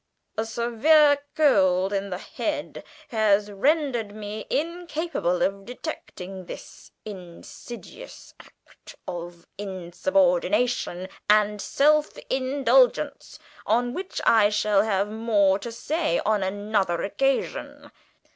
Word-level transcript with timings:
A 0.35 0.45
severe 0.47 1.19
cold 1.35 1.93
in 1.93 2.09
the 2.09 2.17
head 2.17 2.83
has 3.09 3.51
rendered 3.51 4.15
me 4.15 4.47
incapable 4.49 5.43
of 5.43 5.63
detecting 5.63 6.45
this 6.45 6.91
insidious 7.05 8.33
act 8.39 8.95
of 9.07 9.45
insubordination 9.59 11.07
and 11.29 11.61
self 11.61 12.17
indulgence, 12.31 13.37
on 13.67 13.93
which 13.93 14.19
I 14.25 14.49
shall 14.49 14.81
have 14.81 15.07
more 15.07 15.59
to 15.59 15.71
say 15.71 16.17
on 16.25 16.41
another 16.41 17.03
occasion. 17.03 17.91